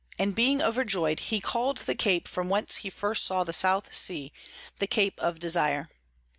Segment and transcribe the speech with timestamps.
[0.17, 4.33] and being overjoy'd, he call'd the Cape from whence he first saw the South Sea
[4.79, 5.89] the Cape of Desire.